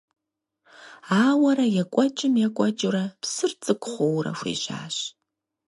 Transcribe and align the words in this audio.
Ауэрэ 1.23 1.65
екӀуэкӀым- 1.81 2.33
екӀуэкӀыурэ, 2.47 3.03
псыр 3.21 3.51
цӀыкӀу 3.63 3.89
хъууэ 3.93 4.31
хуежьащ. 4.39 4.95